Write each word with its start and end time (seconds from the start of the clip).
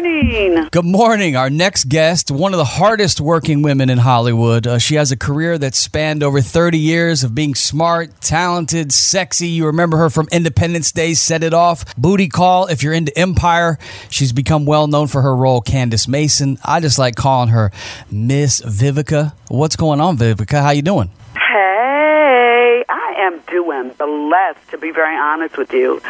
morning. 0.00 0.68
Good 0.70 0.84
morning. 0.84 1.36
Our 1.36 1.50
next 1.50 1.88
guest, 1.88 2.30
one 2.30 2.54
of 2.54 2.58
the 2.58 2.64
hardest 2.64 3.20
working 3.20 3.62
women 3.62 3.90
in 3.90 3.98
Hollywood. 3.98 4.66
Uh, 4.66 4.78
she 4.78 4.94
has 4.94 5.12
a 5.12 5.16
career 5.16 5.58
that 5.58 5.74
spanned 5.74 6.22
over 6.22 6.40
30 6.40 6.78
years 6.78 7.22
of 7.22 7.34
being 7.34 7.54
smart, 7.54 8.20
talented, 8.20 8.92
sexy. 8.92 9.48
You 9.48 9.66
remember 9.66 9.98
her 9.98 10.10
from 10.10 10.28
Independence 10.32 10.92
Day, 10.92 11.14
Set 11.14 11.42
It 11.42 11.52
Off, 11.52 11.94
Booty 11.96 12.28
Call. 12.28 12.66
If 12.66 12.82
you're 12.82 12.94
into 12.94 13.16
Empire, 13.18 13.78
she's 14.08 14.32
become 14.32 14.64
well 14.64 14.86
known 14.86 15.06
for 15.06 15.22
her 15.22 15.34
role, 15.36 15.60
Candace 15.60 16.08
Mason. 16.08 16.58
I 16.64 16.80
just 16.80 16.98
like 16.98 17.14
calling 17.16 17.50
her 17.50 17.70
Miss 18.10 18.60
Vivica. 18.62 19.34
What's 19.48 19.76
going 19.76 20.00
on, 20.00 20.16
Vivica? 20.16 20.62
How 20.62 20.70
you 20.70 20.82
doing? 20.82 21.10
Hey, 21.34 21.89
am 23.20 23.40
doing 23.48 23.90
blessed, 23.98 24.70
to 24.70 24.78
be 24.78 24.90
very 24.90 25.16
honest 25.16 25.56
with 25.56 25.72
you. 25.72 26.00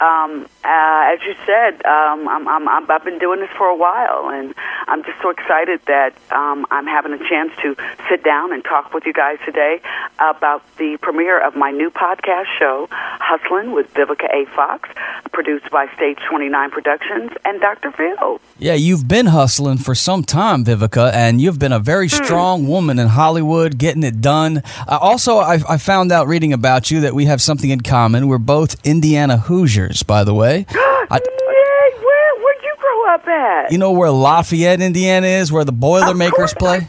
Um, 0.00 0.46
uh, 0.62 1.14
as 1.14 1.20
you 1.24 1.34
said, 1.46 1.84
um, 1.86 2.28
I'm, 2.28 2.46
I'm, 2.48 2.68
I'm, 2.68 2.90
I've 2.90 3.04
been 3.04 3.18
doing 3.18 3.40
this 3.40 3.50
for 3.56 3.66
a 3.66 3.76
while, 3.76 4.28
and 4.30 4.54
I'm 4.88 5.02
just 5.04 5.20
so 5.22 5.30
excited 5.30 5.80
that 5.86 6.12
um, 6.30 6.66
I'm 6.70 6.86
having 6.86 7.12
a 7.12 7.18
chance 7.18 7.52
to 7.62 7.76
sit 8.08 8.22
down 8.22 8.52
and 8.52 8.62
talk 8.62 8.92
with 8.92 9.06
you 9.06 9.12
guys 9.12 9.38
today 9.44 9.80
about 10.18 10.62
the 10.76 10.98
premiere 11.00 11.40
of 11.44 11.56
my 11.56 11.70
new 11.70 11.90
podcast 11.90 12.46
show, 12.58 12.88
Hustling 12.90 13.72
with 13.72 13.92
Vivica 13.94 14.32
A. 14.32 14.44
Fox, 14.54 14.88
produced 15.32 15.70
by 15.70 15.86
Stage 15.96 16.18
29 16.28 16.70
Productions 16.70 17.30
and 17.44 17.60
Dr. 17.60 17.90
Phil. 17.92 18.40
Yeah, 18.58 18.74
you've 18.74 19.08
been 19.08 19.26
hustling 19.26 19.78
for 19.78 19.94
some 19.94 20.24
time, 20.24 20.64
Vivica, 20.64 21.12
and 21.12 21.40
you've 21.40 21.58
been 21.58 21.72
a 21.72 21.78
very 21.78 22.08
strong 22.08 22.66
woman 22.66 22.98
in 22.98 23.08
Hollywood, 23.08 23.78
getting 23.78 24.02
it 24.02 24.20
done. 24.20 24.62
Uh, 24.86 24.98
also, 25.00 25.38
I, 25.38 25.60
I 25.68 25.78
found 25.78 26.12
out 26.12 26.26
reading 26.26 26.52
about 26.56 26.90
you 26.90 27.00
that 27.02 27.14
we 27.14 27.26
have 27.26 27.40
something 27.40 27.70
in 27.70 27.82
common. 27.82 28.26
We're 28.26 28.38
both 28.38 28.74
Indiana 28.84 29.36
Hoosiers, 29.36 30.02
by 30.02 30.24
the 30.24 30.34
way. 30.34 30.66
I- 31.08 31.20
Yay, 31.22 32.04
where, 32.04 32.34
where'd 32.42 32.62
you 32.62 32.74
grow 32.80 33.14
up 33.14 33.26
at? 33.28 33.70
you 33.72 33.78
know 33.78 33.92
where 33.92 34.10
Lafayette, 34.10 34.80
Indiana 34.80 35.26
is, 35.26 35.52
where 35.52 35.64
the 35.64 35.72
Boilermakers 35.72 36.52
play? 36.54 36.80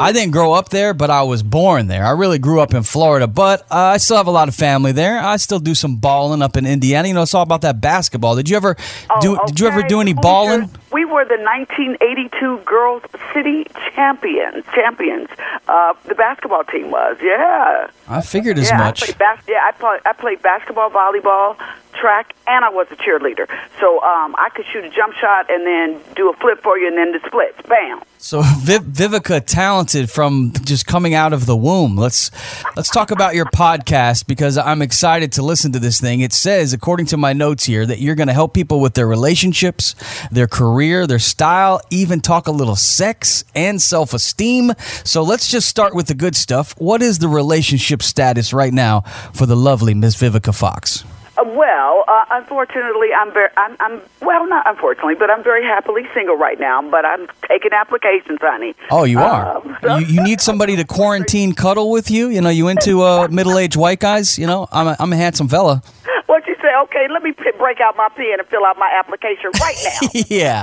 I 0.00 0.12
didn't 0.12 0.32
grow 0.32 0.52
up 0.52 0.68
there, 0.70 0.94
but 0.94 1.10
I 1.10 1.22
was 1.22 1.42
born 1.42 1.86
there. 1.86 2.04
I 2.04 2.10
really 2.10 2.38
grew 2.38 2.60
up 2.60 2.74
in 2.74 2.82
Florida, 2.82 3.26
but 3.26 3.62
uh, 3.70 3.76
I 3.76 3.96
still 3.98 4.16
have 4.16 4.26
a 4.26 4.30
lot 4.30 4.48
of 4.48 4.54
family 4.54 4.92
there. 4.92 5.18
I 5.18 5.36
still 5.36 5.58
do 5.58 5.74
some 5.74 5.96
balling 5.96 6.42
up 6.42 6.56
in 6.56 6.66
Indiana. 6.66 7.08
You 7.08 7.14
know, 7.14 7.22
it's 7.22 7.34
all 7.34 7.42
about 7.42 7.62
that 7.62 7.80
basketball. 7.80 8.36
Did 8.36 8.48
you 8.48 8.56
ever 8.56 8.74
do? 9.20 9.38
Oh, 9.38 9.46
Did 9.46 9.60
you 9.60 9.66
ever 9.66 9.82
do 9.82 10.00
any 10.00 10.12
balling? 10.12 10.70
We 10.92 11.04
were 11.04 11.24
the 11.24 11.36
1982 11.36 12.58
Girls 12.64 13.02
City 13.34 13.66
Champions. 13.94 14.64
Champions. 14.74 15.28
Uh, 15.68 15.94
the 16.06 16.14
basketball 16.14 16.64
team 16.64 16.90
was. 16.90 17.16
Yeah. 17.20 17.90
I 18.08 18.20
figured 18.22 18.58
as 18.58 18.70
yeah, 18.70 18.78
much. 18.78 19.02
I 19.02 19.12
bas- 19.12 19.44
yeah, 19.48 19.60
I, 19.64 19.72
play- 19.72 20.00
I 20.06 20.12
played 20.12 20.42
basketball, 20.42 20.90
volleyball, 20.90 21.56
track, 21.94 22.34
and 22.46 22.64
I 22.64 22.70
was 22.70 22.86
a 22.90 22.96
cheerleader. 22.96 23.46
So 23.80 24.02
um, 24.02 24.34
I 24.38 24.48
could 24.54 24.64
shoot 24.72 24.84
a 24.84 24.90
jump 24.90 25.14
shot 25.14 25.50
and 25.50 25.66
then 25.66 26.00
do 26.14 26.30
a 26.30 26.34
flip 26.34 26.62
for 26.62 26.78
you 26.78 26.88
and 26.88 26.96
then 26.96 27.12
the 27.12 27.20
splits. 27.26 27.60
Bam. 27.68 28.00
So 28.26 28.42
Viv- 28.42 28.82
Vivica, 28.82 29.40
talented 29.46 30.10
from 30.10 30.52
just 30.64 30.84
coming 30.84 31.14
out 31.14 31.32
of 31.32 31.46
the 31.46 31.56
womb. 31.56 31.96
Let's 31.96 32.32
let's 32.74 32.90
talk 32.90 33.12
about 33.12 33.36
your 33.36 33.44
podcast 33.44 34.26
because 34.26 34.58
I'm 34.58 34.82
excited 34.82 35.30
to 35.34 35.42
listen 35.42 35.70
to 35.70 35.78
this 35.78 36.00
thing. 36.00 36.22
It 36.22 36.32
says, 36.32 36.72
according 36.72 37.06
to 37.06 37.16
my 37.16 37.32
notes 37.32 37.66
here, 37.66 37.86
that 37.86 38.00
you're 38.00 38.16
going 38.16 38.26
to 38.26 38.32
help 38.34 38.52
people 38.52 38.80
with 38.80 38.94
their 38.94 39.06
relationships, 39.06 39.94
their 40.32 40.48
career, 40.48 41.06
their 41.06 41.20
style, 41.20 41.80
even 41.90 42.20
talk 42.20 42.48
a 42.48 42.50
little 42.50 42.74
sex 42.74 43.44
and 43.54 43.80
self 43.80 44.12
esteem. 44.12 44.72
So 45.04 45.22
let's 45.22 45.48
just 45.48 45.68
start 45.68 45.94
with 45.94 46.08
the 46.08 46.14
good 46.14 46.34
stuff. 46.34 46.74
What 46.78 47.02
is 47.02 47.20
the 47.20 47.28
relationship 47.28 48.02
status 48.02 48.52
right 48.52 48.72
now 48.72 49.02
for 49.34 49.46
the 49.46 49.54
lovely 49.56 49.94
Miss 49.94 50.16
Vivica 50.16 50.52
Fox? 50.52 51.04
Uh, 51.38 51.44
well, 51.46 52.04
uh, 52.08 52.24
unfortunately, 52.30 53.08
I'm 53.16 53.32
very, 53.32 53.48
I'm, 53.56 53.76
I'm, 53.80 54.00
well, 54.22 54.46
not 54.48 54.68
unfortunately, 54.68 55.14
but 55.14 55.30
I'm 55.30 55.42
very 55.42 55.64
happily 55.64 56.02
single 56.14 56.36
right 56.36 56.58
now. 56.58 56.82
But 56.90 57.04
I'm 57.04 57.26
taking 57.48 57.72
applications, 57.72 58.38
honey. 58.40 58.74
Oh, 58.90 59.04
you 59.04 59.18
are. 59.18 59.56
Um, 59.58 59.76
so- 59.82 59.96
you, 59.98 60.06
you 60.06 60.22
need 60.22 60.40
somebody 60.40 60.76
to 60.76 60.84
quarantine 60.84 61.52
cuddle 61.54 61.90
with 61.90 62.10
you. 62.10 62.28
You 62.28 62.40
know, 62.40 62.48
you 62.50 62.68
into 62.68 63.02
uh, 63.02 63.28
middle 63.28 63.58
aged 63.58 63.76
white 63.76 64.00
guys. 64.00 64.38
You 64.38 64.46
know, 64.46 64.66
I'm 64.72 64.86
a, 64.88 64.96
I'm 64.98 65.12
a 65.12 65.16
handsome 65.16 65.48
fella. 65.48 65.82
What 66.26 66.46
you 66.46 66.56
say? 66.56 66.65
Okay, 66.82 67.06
let 67.10 67.22
me 67.22 67.32
p- 67.32 67.52
break 67.58 67.80
out 67.80 67.96
my 67.96 68.08
pen 68.14 68.38
and 68.38 68.46
fill 68.48 68.64
out 68.64 68.76
my 68.78 68.90
application 68.98 69.50
right 69.60 69.76
now. 69.84 70.08
yeah. 70.28 70.62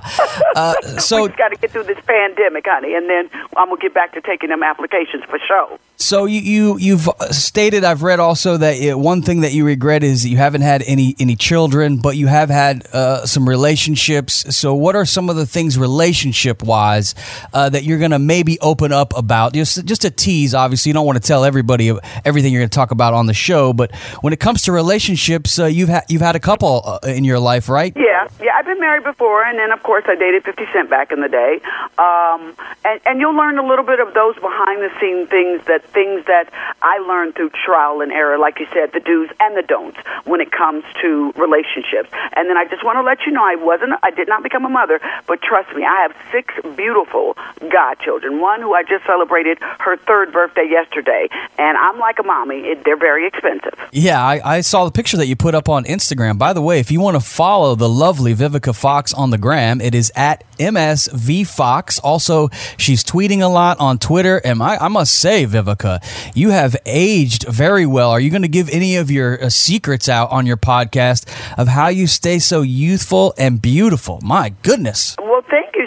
Uh, 0.56 0.74
so 1.00 1.24
we 1.24 1.30
got 1.30 1.50
to 1.50 1.56
get 1.56 1.72
through 1.72 1.86
this 1.86 1.98
pandemic, 2.06 2.66
honey, 2.68 2.94
and 2.94 3.10
then 3.10 3.30
I'm 3.58 3.70
gonna 3.70 3.82
get 3.82 3.94
back 3.94 4.14
to 4.14 4.22
taking 4.22 4.50
them 4.50 4.62
applications 4.62 5.24
for 5.26 5.40
sure. 5.40 5.80
so 5.98 6.26
you, 6.26 6.42
you 6.42 6.78
you've 6.78 7.10
stated 7.32 7.84
I've 7.84 8.04
read 8.04 8.20
also 8.20 8.58
that 8.58 8.78
it, 8.78 8.98
one 8.98 9.22
thing 9.22 9.42
that 9.42 9.54
you 9.54 9.66
regret 9.66 10.04
is 10.04 10.24
that 10.24 10.30
you 10.30 10.38
haven't 10.38 10.62
had 10.62 10.84
any 10.86 11.16
any 11.20 11.36
children, 11.36 11.98
but 11.98 12.16
you 12.16 12.28
have 12.28 12.50
had 12.50 12.86
uh, 12.94 13.26
some 13.26 13.48
relationships. 13.50 14.56
So 14.56 14.76
what 14.76 14.96
are 14.96 15.06
some 15.06 15.30
of 15.30 15.36
the 15.36 15.46
things 15.46 15.78
relationship 15.78 16.62
wise 16.62 17.16
uh, 17.54 17.70
that 17.70 17.84
you're 17.84 18.00
gonna 18.00 18.20
maybe 18.20 18.60
open 18.60 18.92
up 18.92 19.18
about? 19.18 19.54
Just 19.54 19.86
just 19.86 20.06
a 20.06 20.12
tease. 20.12 20.54
Obviously, 20.54 20.92
you 20.92 20.94
don't 20.94 21.06
want 21.06 21.22
to 21.22 21.28
tell 21.28 21.44
everybody 21.44 21.92
everything 22.24 22.54
you're 22.54 22.62
gonna 22.62 22.70
talk 22.70 22.92
about 22.92 23.14
on 23.14 23.26
the 23.26 23.34
show, 23.34 23.74
but 23.74 23.96
when 24.22 24.32
it 24.34 24.40
comes 24.40 24.62
to 24.64 24.72
relationships, 24.72 25.58
uh, 25.58 25.66
you've 25.66 25.90
had 25.90 26.03
you've 26.10 26.22
had 26.22 26.36
a 26.36 26.40
couple 26.40 26.82
uh, 26.86 27.00
in 27.08 27.24
your 27.24 27.40
life, 27.40 27.70
right? 27.70 27.94
Yeah, 27.96 28.28
yeah. 28.42 28.52
I've 28.56 28.66
been 28.66 28.80
married 28.80 29.04
before, 29.04 29.44
and 29.44 29.58
then 29.58 29.72
of 29.72 29.84
course 29.84 30.04
I 30.08 30.16
dated 30.16 30.44
Fifty 30.44 30.66
Cent 30.74 30.90
back 30.90 31.12
in 31.12 31.22
the 31.22 31.30
day. 31.30 31.62
Um, 31.98 32.56
and 32.86 33.00
and 33.06 33.20
you'll 33.20 33.36
learn 33.36 33.58
a 33.58 33.66
little 33.66 33.86
bit 33.86 34.00
of 34.00 34.14
those 34.14 34.36
behind 34.36 34.82
the 34.82 34.92
scene 35.00 35.28
things 35.28 35.66
that 35.66 35.84
things 35.86 36.26
that 36.26 36.52
I 36.82 37.00
learned 37.00 37.36
through 37.36 37.52
trial 37.66 38.02
and 38.02 38.12
error, 38.12 38.38
like 38.38 38.60
you 38.60 38.68
said, 38.74 38.92
the 38.94 39.00
do's 39.00 39.30
and 39.40 39.56
the 39.58 39.64
don'ts 39.64 39.98
when 40.26 40.42
it 40.42 40.52
comes 40.52 40.84
to 41.02 41.32
relationships. 41.36 42.10
And 42.36 42.50
then 42.50 42.58
I 42.58 42.66
just 42.66 42.84
want 42.84 42.98
to 42.98 43.04
let 43.04 43.26
you 43.26 43.32
know 43.32 43.44
I 43.44 43.56
wasn't, 43.56 43.94
I 44.04 44.12
did 44.12 44.28
not 44.28 44.44
become 44.44 44.66
a 44.66 44.70
mother, 44.70 45.00
but 45.28 45.42
trust 45.42 45.74
me, 45.76 45.84
I 45.84 46.08
have 46.08 46.16
six 46.32 46.54
beautiful 46.76 47.36
godchildren. 47.72 48.40
One 48.40 48.62
who 48.62 48.74
I 48.74 48.84
just 48.84 49.06
celebrated 49.06 49.58
her 49.80 49.98
third 49.98 50.34
birthday 50.34 50.68
yesterday, 50.70 51.28
and 51.58 51.78
I'm 51.78 52.00
like 52.00 52.20
a 52.20 52.24
mommy. 52.24 52.60
It, 52.62 52.84
they're 52.84 52.98
very 52.98 53.28
expensive. 53.28 53.74
Yeah, 53.92 54.24
I, 54.24 54.58
I 54.58 54.62
saw 54.62 54.86
the 54.86 54.92
picture 54.92 55.18
that 55.18 55.28
you 55.28 55.36
put 55.36 55.56
up 55.56 55.70
on 55.70 55.86
Instagram. 55.94 56.38
By 56.38 56.54
the 56.54 56.62
way, 56.62 56.80
if 56.80 56.92
you 56.92 57.00
want 57.00 57.16
to 57.16 57.22
follow 57.22 57.76
the 57.76 57.90
lovely 57.90 58.34
Vivica 58.34 58.76
Fox 58.76 59.14
on 59.14 59.30
the 59.30 59.38
gram, 59.38 59.80
it 59.80 59.94
is 59.94 60.12
at 60.16 60.44
MSVFox. 60.58 62.00
Also, 62.04 62.50
she's 62.78 63.04
tweeting 63.04 63.42
a 63.42 63.48
lot 63.48 63.80
on 63.80 63.98
Twitter. 63.98 64.38
And 64.38 64.62
I, 64.62 64.78
I 64.78 64.88
must 64.88 65.14
say, 65.20 65.46
Vivica, 65.46 66.04
you 66.36 66.50
have 66.50 66.76
aged 66.86 67.48
very 67.48 67.86
well. 67.86 68.12
Are 68.12 68.20
you 68.20 68.30
going 68.30 68.42
to 68.42 68.48
give 68.48 68.70
any 68.70 68.96
of 68.98 69.12
your 69.12 69.44
uh, 69.44 69.50
secrets 69.50 70.10
out 70.10 70.32
on 70.32 70.46
your 70.46 70.58
podcast 70.58 71.28
of 71.58 71.68
how 71.68 71.88
you 71.88 72.08
stay 72.08 72.40
so 72.40 72.62
youthful 72.62 73.34
and 73.38 73.62
beautiful? 73.62 74.20
My 74.24 74.54
goodness. 74.62 75.16
Well, 75.20 75.33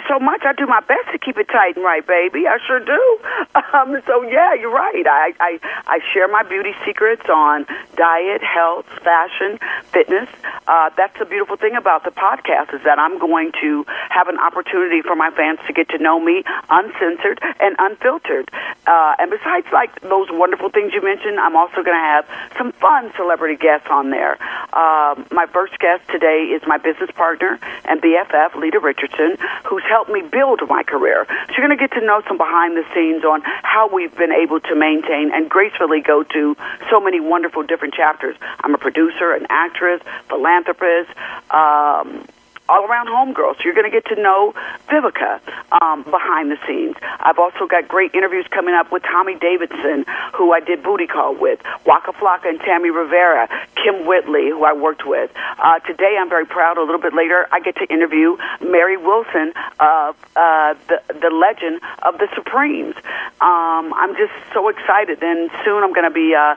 so 0.07 0.19
much. 0.19 0.41
I 0.45 0.53
do 0.53 0.65
my 0.65 0.81
best 0.81 1.11
to 1.11 1.19
keep 1.19 1.37
it 1.37 1.47
tight 1.47 1.75
and 1.75 1.85
right, 1.85 2.05
baby. 2.05 2.47
I 2.47 2.57
sure 2.65 2.79
do. 2.79 3.19
Um, 3.73 3.99
so 4.07 4.23
yeah, 4.23 4.53
you're 4.53 4.73
right. 4.73 5.05
I, 5.05 5.33
I 5.39 5.59
I 5.85 5.99
share 6.13 6.27
my 6.27 6.41
beauty 6.43 6.73
secrets 6.85 7.23
on 7.29 7.65
diet, 7.95 8.41
health, 8.41 8.85
fashion, 9.03 9.59
fitness. 9.91 10.29
Uh, 10.67 10.89
that's 10.95 11.17
the 11.19 11.25
beautiful 11.25 11.57
thing 11.57 11.75
about 11.75 12.03
the 12.03 12.11
podcast 12.11 12.73
is 12.73 12.81
that 12.85 12.97
I'm 12.97 13.19
going 13.19 13.51
to 13.61 13.85
have 14.09 14.27
an 14.29 14.37
opportunity 14.37 15.01
for 15.01 15.15
my 15.15 15.31
fans 15.31 15.59
to 15.67 15.73
get 15.73 15.89
to 15.89 15.97
know 15.97 16.19
me 16.19 16.43
uncensored 16.69 17.39
and 17.59 17.75
unfiltered. 17.79 18.49
Uh, 18.85 19.15
and 19.19 19.29
besides, 19.31 19.67
like 19.73 19.99
those 20.01 20.27
wonderful 20.31 20.69
things 20.69 20.93
you 20.93 21.01
mentioned, 21.01 21.39
I'm 21.39 21.55
also 21.55 21.83
going 21.83 21.97
to 21.97 22.07
have 22.07 22.25
some 22.57 22.71
fun 22.73 23.11
celebrity 23.15 23.57
guests 23.57 23.87
on 23.89 24.11
there. 24.11 24.37
Um, 24.73 25.27
my 25.31 25.45
first 25.51 25.77
guest 25.79 26.07
today 26.09 26.51
is 26.55 26.61
my 26.67 26.77
business 26.77 27.11
partner 27.11 27.59
and 27.85 28.01
BFF, 28.01 28.55
Lita 28.55 28.79
Richardson, 28.79 29.37
who's 29.65 29.83
helped 29.89 30.06
me 30.09 30.21
build 30.21 30.61
my 30.67 30.83
career. 30.83 31.25
So 31.27 31.53
you're 31.57 31.67
going 31.67 31.77
to 31.77 31.81
get 31.87 31.93
to 31.99 32.05
know 32.05 32.21
some 32.27 32.37
behind 32.37 32.77
the 32.77 32.85
scenes 32.93 33.23
on 33.23 33.41
how 33.43 33.89
we've 33.91 34.15
been 34.15 34.31
able 34.31 34.59
to 34.61 34.75
maintain 34.75 35.31
and 35.33 35.49
gracefully 35.49 36.01
go 36.01 36.23
to 36.23 36.55
so 36.89 36.99
many 36.99 37.19
wonderful 37.19 37.63
different 37.63 37.93
chapters. 37.93 38.35
I'm 38.61 38.73
a 38.73 38.77
producer, 38.77 39.33
an 39.33 39.47
actress, 39.49 40.01
philanthropist. 40.29 41.09
Um, 41.51 42.25
all 42.69 42.85
around 42.85 43.07
homegirl. 43.07 43.55
So 43.57 43.63
you're 43.63 43.73
going 43.73 43.89
to 43.89 43.95
get 43.95 44.05
to 44.13 44.21
know 44.21 44.53
Vivica 44.89 45.39
um, 45.71 46.03
behind 46.03 46.51
the 46.51 46.57
scenes. 46.67 46.95
I've 47.01 47.39
also 47.39 47.67
got 47.67 47.87
great 47.87 48.13
interviews 48.13 48.45
coming 48.51 48.73
up 48.73 48.91
with 48.91 49.03
Tommy 49.03 49.35
Davidson, 49.35 50.05
who 50.35 50.51
I 50.51 50.59
did 50.59 50.83
Booty 50.83 51.07
Call 51.07 51.35
with, 51.35 51.59
Waka 51.85 52.13
Flocka 52.13 52.49
and 52.49 52.59
Tammy 52.59 52.89
Rivera, 52.89 53.47
Kym 53.75 54.05
Whitley, 54.05 54.49
who 54.49 54.63
I 54.63 54.73
worked 54.73 55.05
with. 55.05 55.31
Uh, 55.35 55.79
today, 55.79 56.17
I'm 56.19 56.29
very 56.29 56.45
proud. 56.45 56.77
A 56.77 56.81
little 56.81 57.01
bit 57.01 57.13
later, 57.13 57.47
I 57.51 57.59
get 57.59 57.75
to 57.77 57.85
interview 57.91 58.37
Mary 58.61 58.97
Wilson 58.97 59.53
of 59.79 60.15
uh, 60.35 60.75
the 60.87 61.01
the 61.13 61.29
legend 61.29 61.81
of 62.03 62.17
the 62.17 62.27
Supremes. 62.35 62.95
Um, 63.41 63.93
I'm 63.93 64.15
just 64.15 64.33
so 64.53 64.69
excited. 64.69 65.21
And 65.21 65.49
soon, 65.63 65.83
I'm 65.83 65.93
going 65.93 66.09
to 66.09 66.13
be 66.13 66.35
uh, 66.35 66.55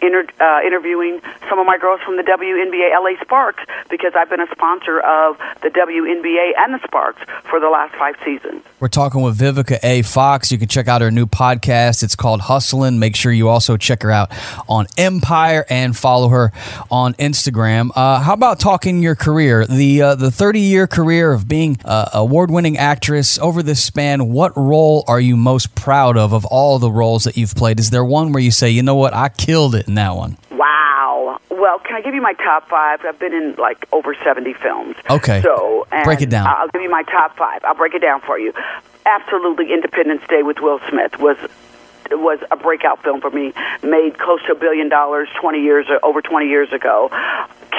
inter, 0.00 0.26
uh, 0.40 0.60
interviewing 0.66 1.20
some 1.48 1.58
of 1.58 1.66
my 1.66 1.78
girls 1.78 2.00
from 2.04 2.16
the 2.16 2.22
WNBA 2.22 2.92
LA 2.94 3.20
Sparks 3.22 3.62
because 3.88 4.12
I've 4.14 4.30
been 4.30 4.40
a 4.40 4.50
sponsor 4.52 5.00
of 5.00 5.19
the 5.62 5.68
WNBA 5.68 6.52
and 6.58 6.74
the 6.74 6.80
Sparks 6.86 7.20
for 7.48 7.60
the 7.60 7.68
last 7.68 7.94
five 7.96 8.14
seasons. 8.24 8.62
We're 8.80 8.88
talking 8.88 9.22
with 9.22 9.38
Vivica 9.38 9.78
A. 9.82 10.02
Fox. 10.02 10.50
You 10.50 10.58
can 10.58 10.68
check 10.68 10.88
out 10.88 11.00
her 11.00 11.10
new 11.10 11.26
podcast. 11.26 12.02
It's 12.02 12.16
called 12.16 12.40
Hustlin'. 12.42 12.98
Make 12.98 13.14
sure 13.14 13.30
you 13.32 13.48
also 13.48 13.76
check 13.76 14.02
her 14.02 14.10
out 14.10 14.30
on 14.68 14.86
Empire 14.96 15.66
and 15.68 15.96
follow 15.96 16.28
her 16.28 16.52
on 16.90 17.14
Instagram. 17.14 17.90
Uh, 17.94 18.20
how 18.20 18.32
about 18.34 18.58
talking 18.58 19.02
your 19.02 19.14
career? 19.14 19.66
The 19.66 20.02
uh, 20.02 20.14
the 20.14 20.30
30 20.30 20.60
year 20.60 20.86
career 20.86 21.32
of 21.32 21.46
being 21.48 21.78
uh, 21.84 22.10
award 22.14 22.50
winning 22.50 22.78
actress 22.78 23.38
over 23.38 23.62
this 23.62 23.82
span. 23.82 24.28
What 24.28 24.56
role 24.56 25.04
are 25.06 25.20
you 25.20 25.36
most 25.36 25.74
proud 25.74 26.16
of 26.16 26.32
of 26.32 26.44
all 26.46 26.78
the 26.78 26.90
roles 26.90 27.24
that 27.24 27.36
you've 27.36 27.54
played? 27.54 27.78
Is 27.78 27.90
there 27.90 28.04
one 28.04 28.32
where 28.32 28.42
you 28.42 28.50
say, 28.50 28.70
you 28.70 28.82
know 28.82 28.94
what, 28.94 29.14
I 29.14 29.28
killed 29.28 29.74
it 29.74 29.88
in 29.88 29.94
that 29.94 30.14
one? 30.14 30.36
Well, 31.60 31.78
can 31.78 31.94
I 31.94 32.00
give 32.00 32.14
you 32.14 32.22
my 32.22 32.32
top 32.32 32.68
five? 32.70 33.00
I've 33.04 33.18
been 33.18 33.34
in 33.34 33.54
like 33.56 33.86
over 33.92 34.14
70 34.14 34.54
films. 34.54 34.96
Okay. 35.10 35.42
So 35.42 35.86
break 36.04 36.22
it 36.22 36.30
down. 36.30 36.46
I'll 36.46 36.68
give 36.68 36.80
you 36.80 36.90
my 36.90 37.02
top 37.02 37.36
five. 37.36 37.62
I'll 37.64 37.74
break 37.74 37.92
it 37.92 38.00
down 38.00 38.22
for 38.22 38.38
you. 38.38 38.54
Absolutely, 39.04 39.72
Independence 39.72 40.22
Day 40.28 40.42
with 40.42 40.58
Will 40.60 40.80
Smith 40.88 41.18
was 41.18 41.36
was 42.10 42.38
a 42.50 42.56
breakout 42.56 43.02
film 43.02 43.20
for 43.20 43.30
me. 43.30 43.52
Made 43.82 44.18
close 44.18 44.40
to 44.46 44.52
a 44.52 44.54
billion 44.54 44.88
dollars 44.88 45.28
20 45.38 45.62
years 45.62 45.86
or 45.90 46.02
over 46.02 46.22
20 46.22 46.48
years 46.48 46.72
ago. 46.72 47.10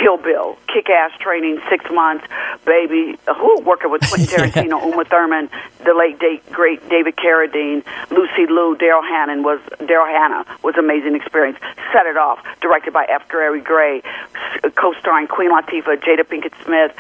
Kill 0.01 0.18
Bill, 0.18 0.57
Kick 0.68 0.89
Ass 0.89 1.12
Training, 1.19 1.62
six 1.69 1.86
months, 1.92 2.25
baby. 2.65 3.18
Who 3.27 3.62
working 3.62 3.92
with 3.92 4.01
Quentin 4.01 4.27
Tarantino. 4.51 4.81
Uma 4.81 5.06
Thurman, 5.06 5.50
the 5.86 5.94
late 5.94 6.19
date, 6.19 6.44
great 6.51 6.88
David 6.89 7.15
Carradine, 7.15 7.83
Lucy 8.09 8.48
Liu, 8.48 8.75
Daryl 8.75 9.03
Hannah 9.03 9.42
was 9.42 9.59
Daryl 9.80 10.09
Hannah 10.09 10.45
was 10.63 10.75
amazing 10.77 11.15
experience. 11.15 11.59
Set 11.94 12.06
it 12.06 12.18
off, 12.18 12.39
directed 12.62 12.94
by 12.94 13.06
F. 13.06 13.27
Gary 13.30 13.62
Gray, 13.62 14.01
co-starring 14.75 15.27
Queen 15.27 15.51
Latifah, 15.51 16.01
Jada 16.01 16.24
Pinkett 16.24 16.53
Smith, 16.63 16.92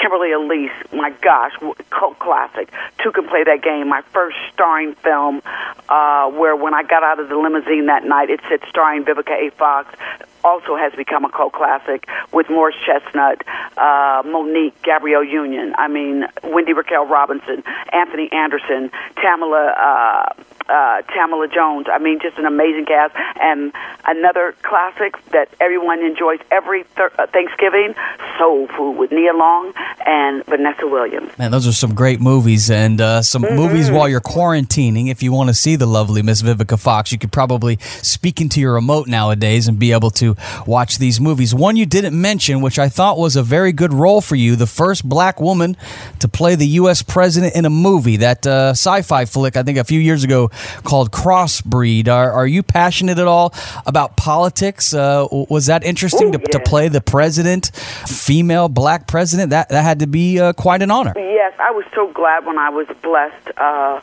Kimberly 0.00 0.32
Elise, 0.32 0.72
my 0.92 1.10
gosh, 1.22 1.52
cult 1.90 2.18
classic. 2.18 2.72
Two 3.02 3.12
can 3.12 3.28
play 3.28 3.44
that 3.44 3.62
game. 3.62 3.88
My 3.88 4.02
first 4.12 4.36
starring 4.52 4.94
film, 4.94 5.42
uh, 5.88 6.30
where 6.30 6.56
when 6.56 6.74
I 6.74 6.82
got 6.82 7.02
out 7.02 7.20
of 7.20 7.28
the 7.28 7.36
limousine 7.36 7.86
that 7.86 8.04
night, 8.04 8.30
it 8.30 8.40
said 8.48 8.60
starring 8.68 9.04
Vivica 9.04 9.32
A. 9.32 9.50
Fox. 9.50 9.94
Also 10.42 10.74
has 10.74 10.94
become 10.94 11.26
a 11.26 11.30
cult 11.30 11.52
classic 11.52 12.08
with 12.32 12.48
Morris 12.48 12.76
Chestnut, 12.86 13.44
uh, 13.76 14.22
Mo'Nique, 14.24 14.72
Gabrielle 14.82 15.22
Union. 15.22 15.74
I 15.76 15.88
mean, 15.88 16.24
Wendy 16.42 16.72
Raquel 16.72 17.06
Robinson, 17.06 17.62
Anthony 17.92 18.32
Anderson, 18.32 18.90
Tamala. 19.22 19.74
Uh, 19.76 20.42
uh, 20.70 21.02
Tamala 21.12 21.48
Jones. 21.48 21.86
I 21.92 21.98
mean, 21.98 22.20
just 22.20 22.38
an 22.38 22.46
amazing 22.46 22.86
cast. 22.86 23.14
And 23.40 23.72
another 24.06 24.54
classic 24.62 25.22
that 25.32 25.48
everyone 25.60 26.04
enjoys 26.04 26.38
every 26.50 26.84
uh, 26.96 27.26
Thanksgiving, 27.26 27.94
Soul 28.38 28.68
Food 28.68 28.92
with 28.92 29.10
Nia 29.10 29.34
Long 29.34 29.72
and 30.06 30.44
Vanessa 30.46 30.86
Williams. 30.86 31.36
Man, 31.38 31.50
those 31.50 31.66
are 31.66 31.72
some 31.72 31.94
great 31.94 32.20
movies 32.20 32.70
and 32.70 33.00
uh, 33.00 33.22
some 33.22 33.42
mm-hmm. 33.42 33.56
movies 33.56 33.90
while 33.90 34.08
you're 34.08 34.20
quarantining. 34.20 35.10
If 35.10 35.22
you 35.22 35.32
want 35.32 35.48
to 35.48 35.54
see 35.54 35.76
the 35.76 35.86
lovely 35.86 36.22
Miss 36.22 36.42
Vivica 36.42 36.78
Fox, 36.78 37.12
you 37.12 37.18
could 37.18 37.32
probably 37.32 37.78
speak 37.80 38.40
into 38.40 38.60
your 38.60 38.74
remote 38.74 39.08
nowadays 39.08 39.66
and 39.68 39.78
be 39.78 39.92
able 39.92 40.10
to 40.12 40.36
watch 40.66 40.98
these 40.98 41.20
movies. 41.20 41.54
One 41.54 41.76
you 41.76 41.86
didn't 41.86 42.18
mention, 42.18 42.60
which 42.60 42.78
I 42.78 42.88
thought 42.88 43.18
was 43.18 43.36
a 43.36 43.42
very 43.42 43.72
good 43.72 43.92
role 43.92 44.20
for 44.20 44.36
you, 44.36 44.56
the 44.56 44.66
first 44.66 45.08
black 45.08 45.40
woman 45.40 45.76
to 46.20 46.28
play 46.28 46.54
the 46.54 46.66
U.S. 46.66 47.02
president 47.02 47.54
in 47.54 47.64
a 47.64 47.70
movie. 47.70 48.16
That 48.16 48.46
uh, 48.46 48.70
sci-fi 48.70 49.24
flick, 49.24 49.56
I 49.56 49.62
think, 49.62 49.78
a 49.78 49.84
few 49.84 50.00
years 50.00 50.24
ago 50.24 50.50
called 50.84 51.10
Crossbreed. 51.10 52.08
Are, 52.08 52.30
are 52.30 52.46
you 52.46 52.62
passionate 52.62 53.18
at 53.18 53.26
all 53.26 53.54
about 53.86 54.16
politics? 54.16 54.94
Uh, 54.94 55.26
was 55.30 55.66
that 55.66 55.84
interesting 55.84 56.28
Ooh, 56.28 56.38
to, 56.38 56.38
to, 56.38 56.60
play 56.60 56.88
the 56.88 57.00
president, 57.00 57.70
female 58.06 58.68
black 58.68 59.06
president? 59.06 59.50
That 59.50 59.68
that 59.70 59.82
had 59.82 60.00
to 60.00 60.06
be 60.06 60.38
uh, 60.38 60.52
quite 60.52 60.82
an 60.82 60.90
honor. 60.90 61.12
Yes, 61.16 61.54
I 61.58 61.70
was 61.70 61.84
so 61.94 62.12
glad 62.12 62.46
when 62.46 62.58
I 62.58 62.70
was 62.70 62.86
blessed 63.02 63.58
uh, 63.58 64.00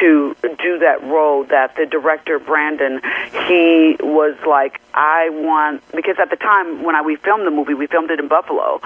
to 0.00 0.36
do 0.42 0.78
that 0.78 1.02
role 1.02 1.44
that 1.44 1.76
the 1.76 1.86
director 1.86 2.38
Brandon 2.38 3.00
he 3.46 3.96
was 4.00 4.36
like 4.46 4.80
I 4.92 5.30
want 5.30 5.82
because 5.92 6.16
at 6.20 6.30
the 6.30 6.36
time 6.36 6.82
when 6.82 6.94
I 6.94 7.02
we 7.02 7.16
filmed 7.16 7.46
the 7.46 7.50
movie 7.50 7.74
we 7.74 7.86
filmed 7.86 8.10
it 8.10 8.20
in 8.20 8.28
Buffalo 8.28 8.80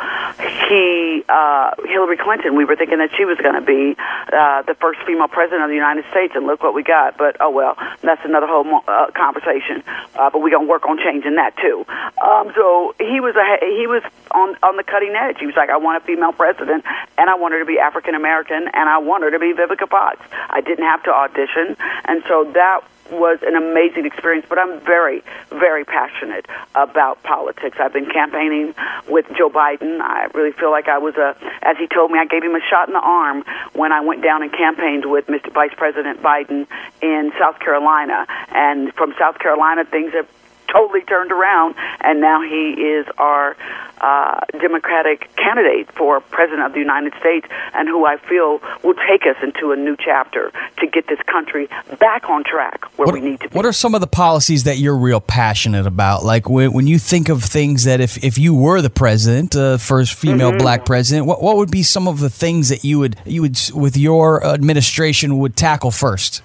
he 0.68 1.24
uh 1.28 1.72
Hillary 1.84 2.16
Clinton 2.16 2.56
we 2.56 2.64
were 2.64 2.76
thinking 2.76 2.98
that 2.98 3.10
she 3.16 3.24
was 3.24 3.38
going 3.38 3.54
to 3.54 3.60
be 3.60 3.96
uh 4.32 4.62
the 4.62 4.74
first 4.74 5.00
female 5.06 5.28
president 5.28 5.62
of 5.62 5.68
the 5.68 5.76
United 5.76 6.04
States 6.10 6.34
and 6.34 6.46
look 6.46 6.62
what 6.62 6.74
we 6.74 6.82
got. 6.82 7.16
But 7.16 7.36
oh 7.40 7.50
well 7.50 7.76
that's 8.02 8.24
another 8.24 8.46
whole 8.46 8.66
uh, 8.86 9.10
conversation. 9.14 9.82
Uh, 10.14 10.30
but 10.30 10.40
we're 10.40 10.50
going 10.50 10.66
to 10.66 10.70
work 10.70 10.86
on 10.86 10.98
changing 10.98 11.36
that 11.36 11.56
too. 11.56 11.84
Um 12.22 12.52
so 12.54 12.94
he 12.98 13.20
was 13.20 13.36
a 13.36 13.46
he 13.64 13.86
was 13.86 14.02
on 14.30 14.56
on 14.62 14.76
the 14.76 14.84
cutting 14.84 15.14
edge. 15.14 15.36
He 15.38 15.46
was 15.46 15.56
like 15.56 15.70
I 15.70 15.76
want 15.76 16.02
a 16.02 16.06
female 16.06 16.32
president 16.32 16.84
and 17.16 17.30
I 17.30 17.34
want 17.34 17.54
her 17.54 17.60
to 17.60 17.66
be 17.66 17.78
African 17.78 18.14
American 18.14 18.68
and 18.72 18.88
I 18.88 18.98
want 18.98 19.24
her 19.24 19.30
to 19.30 19.38
be 19.38 19.52
Vivica 19.52 19.88
Fox. 19.88 20.20
I 20.50 20.60
didn't 20.60 20.84
have 20.84 20.97
to 21.04 21.10
audition, 21.10 21.76
and 22.04 22.22
so 22.28 22.50
that 22.54 22.80
was 23.10 23.38
an 23.42 23.56
amazing 23.56 24.06
experience. 24.06 24.46
But 24.48 24.58
I'm 24.58 24.80
very, 24.80 25.22
very 25.50 25.84
passionate 25.84 26.46
about 26.74 27.22
politics. 27.22 27.78
I've 27.80 27.92
been 27.92 28.10
campaigning 28.10 28.74
with 29.08 29.26
Joe 29.36 29.50
Biden. 29.50 30.00
I 30.00 30.28
really 30.34 30.52
feel 30.52 30.70
like 30.70 30.88
I 30.88 30.98
was 30.98 31.14
a, 31.16 31.36
as 31.62 31.76
he 31.78 31.86
told 31.86 32.10
me, 32.10 32.18
I 32.18 32.26
gave 32.26 32.42
him 32.42 32.54
a 32.54 32.60
shot 32.60 32.88
in 32.88 32.94
the 32.94 33.00
arm 33.00 33.44
when 33.72 33.92
I 33.92 34.00
went 34.00 34.22
down 34.22 34.42
and 34.42 34.52
campaigned 34.52 35.06
with 35.10 35.26
Mr. 35.26 35.52
Vice 35.52 35.74
President 35.76 36.22
Biden 36.22 36.66
in 37.00 37.32
South 37.38 37.58
Carolina. 37.60 38.26
And 38.48 38.92
from 38.94 39.14
South 39.18 39.38
Carolina, 39.38 39.84
things 39.84 40.12
have 40.12 40.28
totally 40.72 41.02
turned 41.02 41.32
around, 41.32 41.74
and 42.00 42.20
now 42.20 42.42
he 42.42 42.80
is 42.80 43.06
our 43.18 43.56
uh, 44.00 44.40
Democratic 44.60 45.34
candidate 45.36 45.90
for 45.92 46.20
President 46.20 46.62
of 46.66 46.72
the 46.72 46.78
United 46.78 47.12
States, 47.18 47.46
and 47.74 47.88
who 47.88 48.06
I 48.06 48.16
feel 48.16 48.60
will 48.82 48.94
take 49.08 49.22
us 49.22 49.36
into 49.42 49.72
a 49.72 49.76
new 49.76 49.96
chapter 49.96 50.52
to 50.78 50.86
get 50.86 51.06
this 51.08 51.18
country 51.26 51.68
back 51.98 52.28
on 52.28 52.44
track 52.44 52.84
where 52.96 53.06
what, 53.06 53.14
we 53.14 53.20
need 53.20 53.40
to 53.40 53.48
be. 53.48 53.56
What 53.56 53.66
are 53.66 53.72
some 53.72 53.94
of 53.94 54.00
the 54.00 54.06
policies 54.06 54.64
that 54.64 54.78
you're 54.78 54.96
real 54.96 55.20
passionate 55.20 55.86
about? 55.86 56.24
Like 56.24 56.48
when, 56.48 56.72
when 56.72 56.86
you 56.86 56.98
think 56.98 57.28
of 57.28 57.42
things 57.42 57.84
that 57.84 58.00
if, 58.00 58.22
if 58.22 58.38
you 58.38 58.54
were 58.54 58.80
the 58.80 58.90
president, 58.90 59.56
uh, 59.56 59.78
first 59.78 60.14
female 60.14 60.50
mm-hmm. 60.50 60.58
black 60.58 60.84
president, 60.84 61.26
what, 61.26 61.42
what 61.42 61.56
would 61.56 61.70
be 61.70 61.82
some 61.82 62.06
of 62.06 62.20
the 62.20 62.30
things 62.30 62.68
that 62.68 62.84
you 62.84 62.98
would 62.98 63.16
you 63.24 63.42
would 63.42 63.58
with 63.74 63.96
your 63.96 64.44
administration 64.44 65.38
would 65.38 65.56
tackle 65.56 65.90
first? 65.90 66.42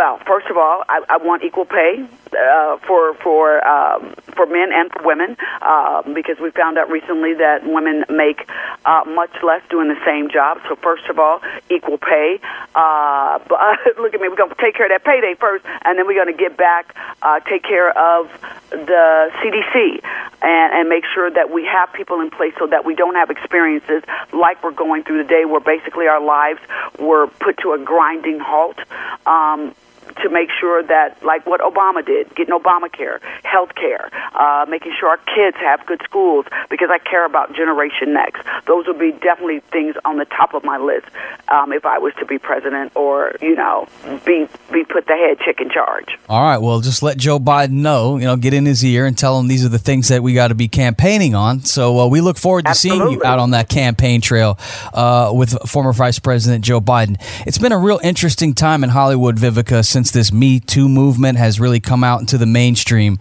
Well, 0.00 0.18
first 0.26 0.46
of 0.46 0.56
all, 0.56 0.82
I, 0.88 1.02
I 1.10 1.16
want 1.18 1.44
equal 1.44 1.66
pay 1.66 2.08
uh, 2.32 2.78
for 2.86 3.12
for 3.20 3.60
um, 3.68 4.14
for 4.34 4.46
men 4.46 4.72
and 4.72 4.90
for 4.90 5.02
women 5.04 5.36
uh, 5.60 6.00
because 6.14 6.38
we 6.40 6.50
found 6.52 6.78
out 6.78 6.88
recently 6.88 7.34
that 7.34 7.66
women 7.66 8.06
make 8.08 8.48
uh, 8.86 9.02
much 9.06 9.28
less 9.42 9.60
doing 9.68 9.88
the 9.88 10.00
same 10.06 10.30
job. 10.30 10.56
So 10.70 10.76
first 10.76 11.04
of 11.10 11.18
all, 11.18 11.42
equal 11.68 11.98
pay. 11.98 12.40
Uh, 12.74 13.40
but 13.46 13.60
uh, 13.60 13.76
look 14.00 14.14
at 14.14 14.22
me, 14.22 14.28
we're 14.30 14.36
to 14.36 14.54
take 14.58 14.74
care 14.74 14.86
of 14.86 14.90
that 14.90 15.04
payday 15.04 15.34
first, 15.38 15.66
and 15.84 15.98
then 15.98 16.06
we're 16.06 16.24
to 16.24 16.32
get 16.32 16.56
back, 16.56 16.96
uh, 17.20 17.40
take 17.40 17.62
care 17.62 17.90
of 17.90 18.32
the 18.70 19.30
CDC, 19.44 20.00
and, 20.40 20.80
and 20.80 20.88
make 20.88 21.04
sure 21.12 21.30
that 21.30 21.50
we 21.50 21.66
have 21.66 21.92
people 21.92 22.22
in 22.22 22.30
place 22.30 22.54
so 22.58 22.66
that 22.68 22.86
we 22.86 22.94
don't 22.94 23.16
have 23.16 23.28
experiences 23.28 24.02
like 24.32 24.64
we're 24.64 24.70
going 24.70 25.04
through 25.04 25.22
today, 25.22 25.44
where 25.44 25.60
basically 25.60 26.06
our 26.06 26.24
lives 26.24 26.60
were 26.98 27.26
put 27.26 27.58
to 27.58 27.72
a 27.72 27.78
grinding 27.78 28.40
halt. 28.40 28.78
Um, 29.26 29.74
to 30.22 30.28
make 30.28 30.50
sure 30.60 30.82
that, 30.82 31.22
like 31.24 31.46
what 31.46 31.60
Obama 31.60 32.04
did, 32.04 32.34
getting 32.34 32.54
Obamacare, 32.54 33.20
health 33.44 33.74
care, 33.74 34.10
uh, 34.34 34.66
making 34.68 34.92
sure 34.98 35.08
our 35.08 35.18
kids 35.18 35.56
have 35.58 35.84
good 35.86 36.00
schools, 36.04 36.46
because 36.68 36.88
I 36.90 36.98
care 36.98 37.24
about 37.24 37.54
Generation 37.54 38.12
Next. 38.12 38.42
Those 38.66 38.86
would 38.86 38.98
be 38.98 39.12
definitely 39.12 39.60
things 39.72 39.96
on 40.04 40.18
the 40.18 40.24
top 40.24 40.54
of 40.54 40.64
my 40.64 40.78
list 40.78 41.06
um, 41.48 41.72
if 41.72 41.84
I 41.84 41.98
was 41.98 42.12
to 42.20 42.26
be 42.26 42.38
president 42.38 42.92
or, 42.94 43.34
you 43.40 43.54
know, 43.54 43.88
be, 44.24 44.48
be 44.72 44.84
put 44.84 45.06
the 45.06 45.14
head 45.14 45.38
chick 45.44 45.60
in 45.60 45.70
charge. 45.70 46.18
All 46.28 46.42
right. 46.42 46.58
Well, 46.58 46.80
just 46.80 47.02
let 47.02 47.16
Joe 47.16 47.38
Biden 47.38 47.82
know, 47.82 48.16
you 48.16 48.24
know, 48.24 48.36
get 48.36 48.54
in 48.54 48.66
his 48.66 48.84
ear 48.84 49.06
and 49.06 49.16
tell 49.16 49.38
him 49.38 49.48
these 49.48 49.64
are 49.64 49.68
the 49.68 49.78
things 49.78 50.08
that 50.08 50.22
we 50.22 50.34
got 50.34 50.48
to 50.48 50.54
be 50.54 50.68
campaigning 50.68 51.34
on. 51.34 51.60
So 51.60 51.98
uh, 52.00 52.06
we 52.06 52.20
look 52.20 52.38
forward 52.38 52.64
to 52.64 52.70
Absolutely. 52.70 53.06
seeing 53.06 53.12
you 53.20 53.24
out 53.24 53.38
on 53.38 53.50
that 53.50 53.68
campaign 53.68 54.20
trail 54.20 54.58
uh, 54.94 55.32
with 55.34 55.56
former 55.68 55.92
Vice 55.92 56.18
President 56.18 56.64
Joe 56.64 56.80
Biden. 56.80 57.16
It's 57.46 57.58
been 57.58 57.72
a 57.72 57.78
real 57.78 58.00
interesting 58.02 58.54
time 58.54 58.84
in 58.84 58.90
Hollywood, 58.90 59.36
Vivica, 59.36 59.84
since 59.84 60.09
since 60.10 60.28
this 60.28 60.32
Me 60.32 60.58
Too 60.58 60.88
movement 60.88 61.38
has 61.38 61.60
really 61.60 61.78
come 61.78 62.02
out 62.02 62.20
into 62.20 62.36
the 62.36 62.46
mainstream. 62.46 63.18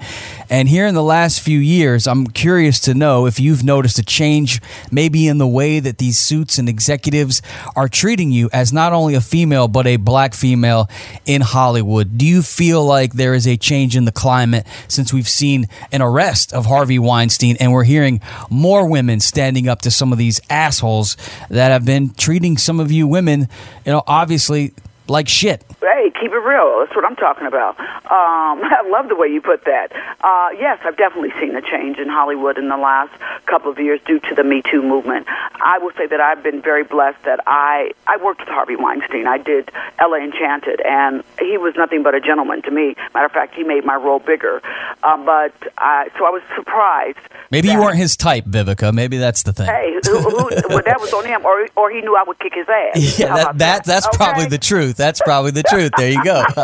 And 0.49 0.67
here 0.67 0.87
in 0.87 0.95
the 0.95 1.03
last 1.03 1.39
few 1.39 1.59
years, 1.59 2.07
I'm 2.07 2.25
curious 2.27 2.79
to 2.81 2.93
know 2.93 3.27
if 3.27 3.39
you've 3.39 3.63
noticed 3.63 3.99
a 3.99 4.03
change 4.03 4.59
maybe 4.91 5.27
in 5.27 5.37
the 5.37 5.47
way 5.47 5.79
that 5.79 5.99
these 5.99 6.17
suits 6.19 6.57
and 6.57 6.67
executives 6.67 7.41
are 7.75 7.87
treating 7.87 8.31
you 8.31 8.49
as 8.51 8.73
not 8.73 8.93
only 8.93 9.13
a 9.13 9.21
female, 9.21 9.67
but 9.67 9.85
a 9.85 9.97
black 9.97 10.33
female 10.33 10.89
in 11.25 11.41
Hollywood. 11.41 12.17
Do 12.17 12.25
you 12.25 12.41
feel 12.41 12.83
like 12.83 13.13
there 13.13 13.35
is 13.35 13.47
a 13.47 13.57
change 13.57 13.95
in 13.95 14.05
the 14.05 14.11
climate 14.11 14.65
since 14.87 15.13
we've 15.13 15.29
seen 15.29 15.67
an 15.91 16.01
arrest 16.01 16.53
of 16.53 16.65
Harvey 16.65 16.97
Weinstein 16.97 17.55
and 17.59 17.71
we're 17.71 17.83
hearing 17.83 18.19
more 18.49 18.87
women 18.87 19.19
standing 19.19 19.67
up 19.67 19.81
to 19.81 19.91
some 19.91 20.11
of 20.11 20.17
these 20.17 20.41
assholes 20.49 21.17
that 21.49 21.69
have 21.69 21.85
been 21.85 22.09
treating 22.15 22.57
some 22.57 22.79
of 22.79 22.91
you 22.91 23.05
women, 23.05 23.47
you 23.85 23.91
know, 23.91 24.03
obviously 24.07 24.73
like 25.09 25.27
shit. 25.27 25.63
Hey, 25.81 26.11
keep 26.19 26.31
it 26.31 26.35
real. 26.37 26.79
That's 26.79 26.95
what 26.95 27.05
I'm 27.05 27.15
talking 27.15 27.47
about. 27.47 27.79
Um, 27.79 27.85
I 28.11 28.83
love 28.89 29.09
the 29.09 29.15
way 29.15 29.27
you 29.27 29.41
put 29.41 29.65
that. 29.65 29.91
Uh, 30.21 30.49
yes, 30.59 30.79
I've 30.83 30.97
definitely 30.97 31.31
seen 31.39 31.55
a 31.55 31.61
change 31.61 31.97
in 31.97 32.07
Hollywood 32.09 32.57
in 32.57 32.69
the 32.69 32.77
last 32.77 33.11
couple 33.45 33.71
of 33.71 33.79
years 33.79 33.99
due 34.05 34.19
to 34.21 34.35
the 34.35 34.43
Me 34.43 34.61
Too 34.69 34.81
movement. 34.81 35.27
I 35.27 35.77
will 35.79 35.91
say 35.97 36.07
that 36.07 36.19
I've 36.21 36.43
been 36.43 36.61
very 36.61 36.83
blessed 36.83 37.23
that 37.23 37.39
I 37.47 37.91
I 38.07 38.17
worked 38.23 38.39
with 38.41 38.49
Harvey 38.49 38.75
Weinstein. 38.75 39.27
I 39.27 39.37
did 39.37 39.71
Ella 39.99 40.19
Enchanted, 40.19 40.81
and 40.85 41.23
he 41.39 41.57
was 41.57 41.73
nothing 41.75 42.03
but 42.03 42.13
a 42.15 42.21
gentleman 42.21 42.61
to 42.63 42.71
me. 42.71 42.95
Matter 43.13 43.25
of 43.25 43.31
fact, 43.31 43.55
he 43.55 43.63
made 43.63 43.85
my 43.85 43.95
role 43.95 44.19
bigger. 44.19 44.61
Um, 45.03 45.25
but 45.25 45.53
I, 45.77 46.09
so 46.17 46.25
I 46.25 46.29
was 46.29 46.41
surprised. 46.55 47.17
Maybe 47.51 47.67
that- 47.67 47.73
you 47.75 47.79
weren't 47.81 47.97
his 47.97 48.15
type, 48.17 48.45
Vivica. 48.45 48.93
Maybe 48.93 49.17
that's 49.17 49.43
the 49.43 49.53
thing. 49.53 49.67
Hey, 49.67 49.97
who, 50.05 50.19
who, 50.19 50.49
well, 50.69 50.81
that 50.85 50.97
was 50.99 51.13
on 51.13 51.25
him, 51.25 51.45
or 51.45 51.67
or 51.75 51.89
he 51.91 52.01
knew 52.01 52.15
I 52.15 52.23
would 52.23 52.39
kick 52.39 52.53
his 52.53 52.67
ass. 52.67 53.19
Yeah, 53.19 53.27
How 53.29 53.35
that, 53.35 53.57
that 53.57 53.83
that's 53.85 54.07
Okay? 54.07 54.17
probably 54.17 54.45
the 54.45 54.57
truth. 54.57 54.98
That's 54.99 55.21
probably 55.21 55.51
the 55.51 55.63
truth. 55.63 55.93
There 55.95 56.09
you 56.09 56.21
go. 56.25 56.43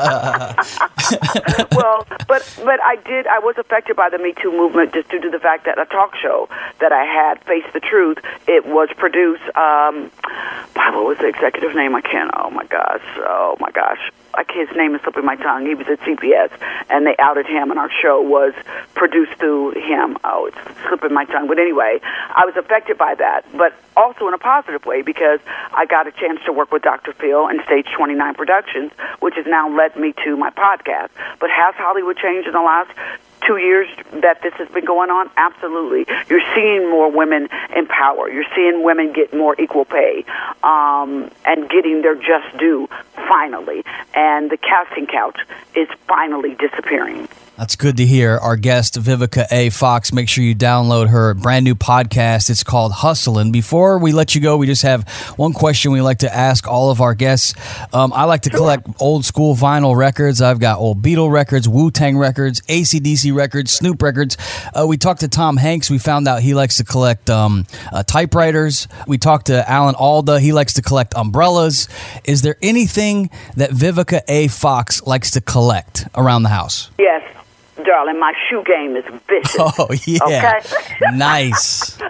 well, 1.72 2.06
but 2.27 2.44
but 2.65 2.82
I 2.84 2.98
did. 3.06 3.27
I 3.27 3.39
was 3.39 3.56
affected 3.58 3.96
by 3.96 4.10
the 4.10 4.18
Me 4.18 4.34
Too 4.34 4.51
movement 4.51 4.94
just 4.94 5.08
due 5.08 5.22
to 5.22 5.30
the 5.30 5.39
fact 5.39 5.63
that 5.65 5.80
a 5.80 5.86
talk 5.86 6.18
show 6.18 6.50
that 6.82 6.92
I 6.92 7.06
had, 7.06 7.42
Face 7.46 7.63
the 7.72 7.80
Truth, 7.80 8.18
it 8.46 8.65
was 8.65 8.89
produced 8.98 9.46
um, 9.56 10.12
by 10.75 10.92
what 10.92 11.06
was 11.06 11.18
the 11.20 11.27
executive 11.27 11.75
name? 11.75 11.96
I 11.96 12.01
can't. 12.01 12.30
Oh 12.36 12.50
my 12.50 12.65
gosh. 12.65 13.04
Oh 13.20 13.56
my 13.62 13.72
gosh. 13.72 14.12
Like 14.36 14.51
his 14.51 14.68
name 14.75 14.96
is 14.96 15.01
slipping 15.01 15.25
my 15.25 15.36
tongue. 15.38 15.65
He 15.65 15.75
was 15.75 15.88
at 15.88 16.00
CBS, 16.01 16.51
and 16.89 17.06
they 17.06 17.15
outed 17.20 17.46
him, 17.46 17.72
and 17.72 17.80
our 17.80 17.89
show 17.89 18.22
was 18.22 18.54
produced 18.94 19.34
through 19.39 19.72
him. 19.72 20.18
Oh, 20.24 20.48
it's 20.48 20.58
slipping 20.88 21.13
my 21.13 21.25
tongue. 21.25 21.48
But 21.48 21.60
anyway, 21.60 22.00
I 22.04 22.46
was 22.46 22.56
affected 22.58 22.98
by 22.98 23.15
that, 23.15 23.46
but 23.56 23.74
also 23.96 24.27
in 24.27 24.34
a 24.34 24.38
positive 24.38 24.86
way 24.86 25.01
because 25.01 25.39
I 25.74 25.86
got 25.86 26.08
a 26.08 26.12
chance 26.12 26.39
to 26.46 26.54
work 26.54 26.72
with 26.72 26.84
Dr. 26.84 27.13
Phil 27.13 27.48
and 27.48 27.62
Stage 27.65 27.88
29 27.96 28.36
Productions, 28.36 28.92
which 29.20 29.36
has 29.36 29.46
now 29.46 29.70
led 29.70 29.96
me 29.96 30.13
to 30.25 30.36
my 30.36 30.50
podcast. 30.50 31.10
But 31.39 31.50
has 31.50 31.75
Hollywood 31.75 32.18
changed 32.18 32.48
in 32.48 32.54
the 32.54 32.62
last 32.62 32.92
two 33.46 33.58
years 33.58 33.88
that 34.12 34.42
this 34.42 34.54
has 34.56 34.68
been 34.70 34.86
going 34.86 35.10
on? 35.10 35.30
Absolutely. 35.38 36.06
You're 36.30 36.46
seeing 36.56 36.90
more 36.90 37.12
women 37.12 37.48
in 37.75 37.88
power. 37.88 38.30
You're 38.30 38.46
seeing 38.56 38.84
women 38.84 39.14
get 39.14 39.34
more 39.34 39.60
equal 39.60 39.86
pay 39.86 40.25
um, 40.64 41.30
and 41.46 41.70
getting 41.70 42.02
their 42.02 42.16
just 42.16 42.58
due 42.58 42.88
finally. 43.16 43.84
And 44.14 44.50
the 44.50 44.58
casting 44.58 45.08
couch 45.08 45.40
is 45.75 45.88
finally 46.08 46.56
disappearing. 46.56 47.28
That's 47.57 47.77
good 47.77 47.95
to 47.97 48.05
hear. 48.05 48.38
Our 48.38 48.57
guest, 48.57 48.95
Vivica 48.95 49.45
A. 49.50 49.69
Fox, 49.69 50.12
make 50.12 50.27
sure 50.27 50.43
you 50.43 50.53
download 50.53 51.07
her 51.07 51.33
brand 51.33 51.63
new 51.63 51.74
podcast. 51.74 52.50
It's 52.50 52.63
called 52.63 52.91
Hustlin'. 52.91 53.53
Before 53.53 53.97
we 53.97 54.12
let 54.12 54.35
you 54.35 54.41
go, 54.41 54.57
we 54.57 54.67
just 54.67 54.81
have 54.81 55.07
one 55.38 55.53
question 55.53 55.93
we 55.93 56.01
like 56.01 56.19
to 56.19 56.35
ask 56.35 56.67
all 56.67 56.91
of 56.91 57.00
our 57.00 57.13
guests. 57.13 57.53
Um, 57.93 58.12
I 58.12 58.25
like 58.25 58.41
to 58.41 58.50
collect 58.50 58.88
old 59.00 59.24
school 59.24 59.55
vinyl 59.55 59.95
records. 59.95 60.41
I've 60.41 60.59
got 60.59 60.79
old 60.79 61.01
Beatle 61.01 61.31
records, 61.31 61.69
Wu 61.69 61.91
Tang 61.91 62.17
records, 62.17 62.59
ACDC 62.62 63.33
records, 63.33 63.71
Snoop 63.71 64.01
records. 64.01 64.35
Uh, 64.74 64.85
we 64.85 64.97
talked 64.97 65.21
to 65.21 65.29
Tom 65.29 65.55
Hanks. 65.55 65.89
We 65.89 65.97
found 65.97 66.27
out 66.27 66.41
he 66.41 66.53
likes 66.53 66.75
to 66.77 66.83
collect 66.83 67.29
um, 67.29 67.65
uh, 67.89 68.03
typewriters. 68.03 68.89
We 69.07 69.17
talked 69.17 69.45
to 69.47 69.69
Alan 69.69 69.95
Alda. 69.95 70.41
He 70.41 70.51
likes 70.51 70.74
to 70.74 70.81
collect 70.81 71.13
umbrellas. 71.15 71.88
Is 72.25 72.41
there 72.41 72.57
anything 72.62 73.29
that 73.55 73.69
Vivica 73.69 74.19
A. 74.27 74.50
Fox 74.50 75.01
likes 75.03 75.31
to 75.31 75.41
collect 75.41 76.05
around 76.15 76.43
the 76.43 76.50
house? 76.50 76.89
Yes, 77.00 77.24
darling, 77.86 78.20
my 78.20 78.34
shoe 78.50 78.63
game 78.65 78.96
is 78.96 79.06
vicious. 79.27 79.56
Oh 79.60 79.88
yeah, 80.06 80.20
Okay. 80.24 80.60
nice. 81.15 81.98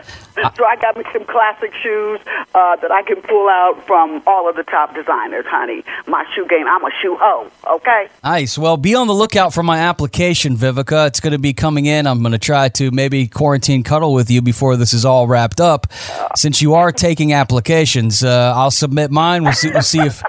So 0.55 0.65
I 0.65 0.75
got 0.77 0.97
me 0.97 1.03
some 1.11 1.25
classic 1.25 1.73
shoes 1.81 2.19
uh, 2.53 2.75
that 2.77 2.91
I 2.91 3.01
can 3.03 3.21
pull 3.21 3.47
out 3.49 3.85
from 3.85 4.21
all 4.27 4.49
of 4.49 4.55
the 4.55 4.63
top 4.63 4.93
designers, 4.95 5.45
honey. 5.47 5.83
My 6.07 6.25
shoe 6.35 6.45
game, 6.47 6.67
I'm 6.67 6.83
a 6.83 6.91
shoe 7.01 7.17
hoe, 7.19 7.49
okay? 7.75 8.07
Nice. 8.23 8.57
Well, 8.57 8.77
be 8.77 8.95
on 8.95 9.07
the 9.07 9.13
lookout 9.13 9.53
for 9.53 9.63
my 9.63 9.79
application, 9.79 10.55
Vivica. 10.55 11.07
It's 11.07 11.19
going 11.19 11.33
to 11.33 11.39
be 11.39 11.53
coming 11.53 11.85
in. 11.85 12.07
I'm 12.07 12.21
going 12.21 12.31
to 12.31 12.37
try 12.39 12.69
to 12.69 12.91
maybe 12.91 13.27
quarantine 13.27 13.83
cuddle 13.83 14.13
with 14.13 14.29
you 14.29 14.41
before 14.41 14.77
this 14.77 14.93
is 14.93 15.05
all 15.05 15.27
wrapped 15.27 15.59
up. 15.59 15.87
Since 16.35 16.61
you 16.61 16.73
are 16.75 16.91
taking 16.91 17.33
applications, 17.33 18.23
uh, 18.23 18.53
I'll 18.55 18.71
submit 18.71 19.11
mine. 19.11 19.43
We'll 19.43 19.53
see. 19.53 19.71
We'll 19.71 19.81
see 19.81 20.01
if 20.01 20.21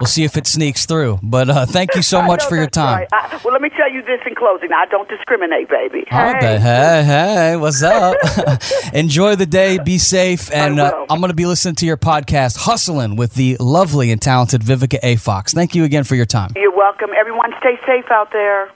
we'll 0.00 0.06
see 0.06 0.24
if 0.24 0.36
it 0.36 0.46
sneaks 0.46 0.86
through. 0.86 1.18
But 1.22 1.48
uh, 1.50 1.66
thank 1.66 1.94
you 1.94 2.02
so 2.02 2.22
much 2.22 2.44
for 2.44 2.56
your 2.56 2.68
time. 2.68 3.00
right. 3.00 3.08
I, 3.12 3.40
well, 3.44 3.52
let 3.52 3.62
me 3.62 3.70
tell 3.70 3.90
you 3.90 4.02
this 4.02 4.20
in 4.26 4.34
closing. 4.34 4.70
I 4.72 4.86
don't 4.86 5.08
discriminate, 5.08 5.68
baby. 5.68 6.04
Right, 6.10 6.42
hey, 6.42 7.02
hey, 7.04 7.56
what's 7.56 7.82
up? 7.82 8.16
Enjoy 8.94 9.36
the 9.36 9.46
day. 9.46 9.59
Be 9.84 9.98
safe, 9.98 10.52
and 10.52 10.80
uh. 10.80 11.06
I'm 11.08 11.20
going 11.20 11.30
to 11.30 11.36
be 11.36 11.46
listening 11.46 11.76
to 11.76 11.86
your 11.86 11.96
podcast, 11.96 12.56
Hustling, 12.56 13.16
with 13.16 13.34
the 13.34 13.56
lovely 13.60 14.10
and 14.10 14.20
talented 14.20 14.62
Vivica 14.62 14.98
A. 15.02 15.16
Fox. 15.16 15.52
Thank 15.52 15.74
you 15.74 15.84
again 15.84 16.04
for 16.04 16.14
your 16.14 16.26
time. 16.26 16.52
You're 16.56 16.76
welcome. 16.76 17.10
Everyone 17.18 17.52
stay 17.58 17.76
safe 17.86 18.10
out 18.10 18.32
there. 18.32 18.70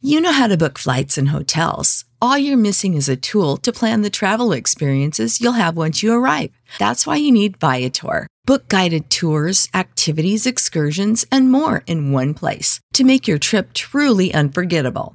You 0.00 0.20
know 0.20 0.32
how 0.32 0.48
to 0.48 0.56
book 0.56 0.78
flights 0.78 1.16
and 1.16 1.28
hotels. 1.28 2.04
All 2.20 2.36
you're 2.36 2.56
missing 2.56 2.94
is 2.94 3.08
a 3.08 3.16
tool 3.16 3.56
to 3.58 3.72
plan 3.72 4.02
the 4.02 4.10
travel 4.10 4.52
experiences 4.52 5.40
you'll 5.40 5.52
have 5.52 5.76
once 5.76 6.02
you 6.02 6.12
arrive. 6.12 6.50
That's 6.78 7.06
why 7.06 7.16
you 7.16 7.30
need 7.30 7.58
Viator. 7.58 8.26
Book 8.44 8.68
guided 8.68 9.10
tours, 9.10 9.68
activities, 9.74 10.46
excursions, 10.46 11.24
and 11.30 11.52
more 11.52 11.84
in 11.86 12.10
one 12.10 12.34
place 12.34 12.80
to 12.94 13.04
make 13.04 13.28
your 13.28 13.38
trip 13.38 13.72
truly 13.74 14.34
unforgettable. 14.34 15.14